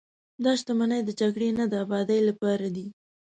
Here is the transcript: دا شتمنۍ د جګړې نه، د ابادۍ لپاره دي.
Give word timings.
دا 0.43 0.51
شتمنۍ 0.59 1.01
د 1.05 1.09
جګړې 1.19 1.49
نه، 1.57 1.63
د 1.71 1.73
ابادۍ 1.85 2.19
لپاره 2.29 2.67
دي. 2.75 2.87